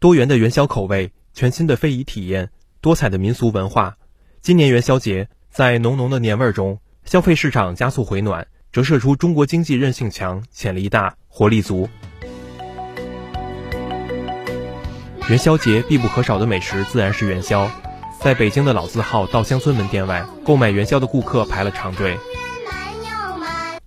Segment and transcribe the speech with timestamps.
[0.00, 2.48] 多元的元宵口味，全新的非遗体验，
[2.80, 3.98] 多彩的民俗文化。
[4.40, 11.86] 今年元宵节，在浓浓的年味中，消费市场加速回暖，折射出中国经济韧性强、潜力大、活力足。
[15.28, 17.70] 元宵节必不可少的美食自然是元宵，
[18.22, 22.16] 在北京的老字号稻香村门店外，购买元宵的顾客排了长队。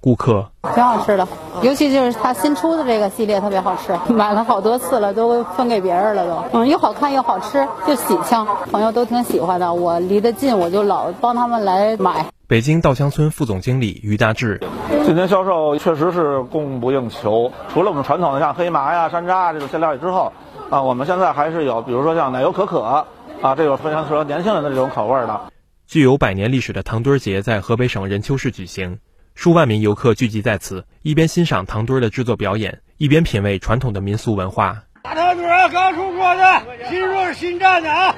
[0.00, 1.28] 顾客挺好吃的，
[1.62, 6.58] 尤其就是他新出的这个系列特别好吃， 买了好多次了，都分给别人了都。
[6.58, 9.74] 嗯，又好看又好吃，就喜庆，朋友都挺喜欢的。
[9.74, 12.26] 我离得近，我就老帮他们来买。
[12.46, 14.60] 北京稻香村副总经理于大志，
[15.04, 17.52] 今年销售确实是供不应求。
[17.72, 20.32] 除了我们传统的像黑麻呀、山楂这种馅料之后，
[20.70, 25.40] 啊，我们现在还是有，比如说像奶油可可，啊，这个非常适合年轻人的这种口味的。
[25.86, 28.98] 具有百年历史的糖墩节在河北省任丘市举行。
[29.34, 34.82] 数万名游客聚集在此，一边欣赏糖墩儿的制作表演，一边品味传统的民俗文化。
[35.02, 38.14] 大糖墩儿刚出锅的，新肉新蘸的啊！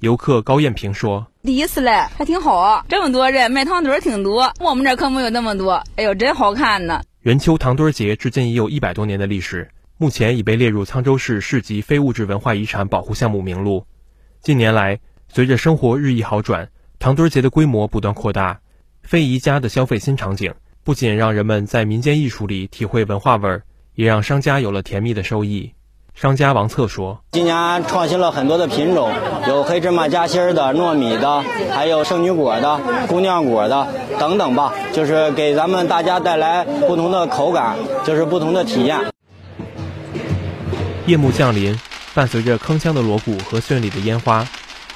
[0.00, 2.84] 游客高艳平说：“第一次来，还挺好。
[2.88, 5.82] 这么多人买糖墩儿挺多，我们这可没有那么多。
[5.96, 13.86] 哎呦，真好看呢！”元秋糖墩儿节至今已有一百多年的历史，目前已被列入沧州市市级非物质文化遗产保护项目名录。
[14.40, 18.60] 近年来，随着生活日益好转，糖墩儿节的规模不断扩大。
[19.06, 23.62] 非遗家的消费新场景，不仅让人们在民间艺术里体会文化味儿，
[23.94, 25.70] 也让商家有了甜蜜的收益。
[26.12, 29.12] 商家王策说：“今年创新了很多的品种，
[29.46, 33.86] 有黑芝麻夹心儿的、糯米的，还有圣女果的、姑娘果的
[34.18, 38.98] 等等吧，就是给咱们大家带来不同的口感，就是不同的体验。”
[41.06, 41.78] 夜幕降临，
[42.12, 44.44] 伴随着铿锵的锣鼓和绚丽的烟花。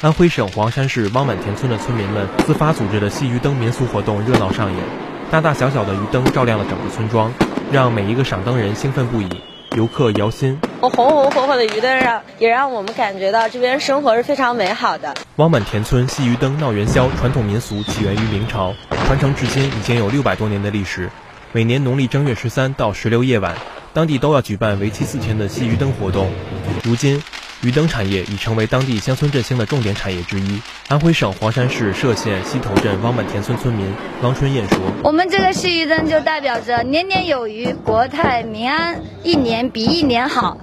[0.02, 4.82] 安徽省黄山市汪满田村的村民们自发组织的戏鱼灯民俗活动热闹上演，
[5.30, 7.30] 大大小小的鱼灯照亮了整个村庄，
[7.70, 9.28] 让每一个赏灯人兴奋不已。
[9.76, 15.14] 游客姚鑫，红红火火的鱼灯让也让我们感觉到这边生活是非常美好的。
[15.36, 18.74] 汪满田村戏鱼灯闹元宵传统民俗起源于明朝，
[19.06, 21.10] 传承至今已经有六百多年的历史。
[21.52, 23.54] 每年农历正月十三到十六夜晚，
[23.92, 26.30] 当地都要举办为期四天的戏鱼灯活动。
[26.84, 27.22] 如今。
[27.62, 30.60] 鱼灯产业已成为当地乡村振兴的重点产业之一。
[30.88, 33.86] 安徽省黄山市歙县西头镇汪满田村村民
[34.22, 40.56] 汪春燕说：“我们这个市鱼灯就代表着年年有余、国泰民安，一年比一年好。”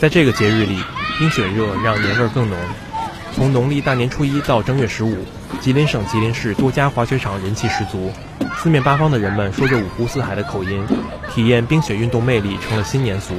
[0.00, 0.82] 在这个节日里，
[1.18, 2.58] 冰雪热让年味更浓。
[3.34, 5.16] 从农历大年初一到正月十五，
[5.60, 8.12] 吉林省吉林市多家滑雪场人气十足。
[8.56, 10.86] 四面八方的人们说着五湖四海的口音，
[11.34, 13.34] 体验冰雪运动魅力成了新年俗。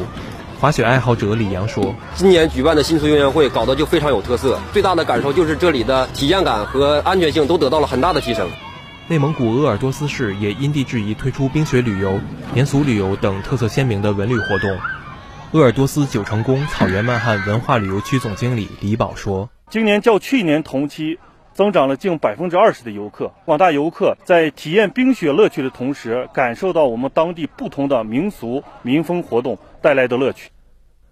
[0.59, 8.49] 滑雪爱好者李阳说：“今年举办的新俗运动会搞得就非常有特色，最大的感受就是这里的体验感和安全性都得到了很大的提升。”
[9.07, 12.19] 内蒙古鄂尔多斯市也因地制宜推出冰雪旅游、
[12.53, 14.77] 年俗旅游等特色鲜明的文旅活动。
[15.51, 21.17] 鄂尔多斯九成宫草原漫汉文化旅游区总经理李宝说：“今年较去年同期。”
[21.55, 30.49] 增长了近百分之二十的游客，广大游客在体验冰雪乐趣的同时，感受到我们当地不同的民俗民风活动带来的乐趣。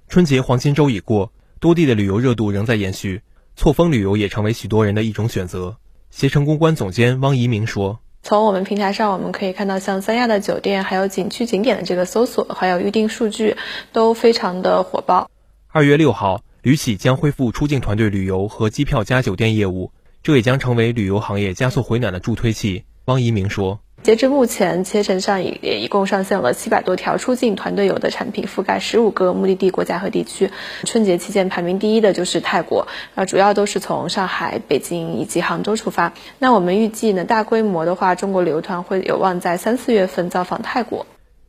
[0.08, 3.22] 春节黄金周已过，多地的旅游热度仍在延续，
[3.56, 5.78] 错峰旅游也成为许多人的一种选择。
[6.12, 13.58] 携程公关总监汪怡明说：“从我们平台上，我们可以看到，像三亚的酒店、还有景区景点的这个搜索，还有预订数据
[13.92, 15.30] 都非常的火爆。”
[15.70, 19.92] 二月六号，旅企将恢复出境团队旅游和机票加酒店业务。
[20.24, 22.84] 这也将成为旅游行业加速回暖的助推器。
[23.06, 30.52] 汪一鸣说：“截至目前，携程上已也一共上线了七百多条出境团队游的产品，覆盖十五个目的地国家和地区。
[30.84, 36.14] 春节期间排名第一的就是泰国，啊，主要都是从上海、北京以及杭州出发。
[36.38, 41.08] 那我们预计呢，大规模的话，中国旅游团会有望在三四月份造访泰国。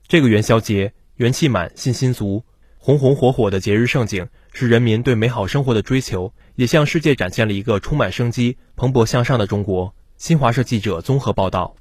[0.08, 2.44] 这个元宵节元气满，信心足，
[2.84, 9.94] 红红火火的节日盛景。”是人民对美好生活的追求，也向世界展现了一个充满生机、蓬勃向上的中国。
[10.18, 11.74] 新华社记者综合报道。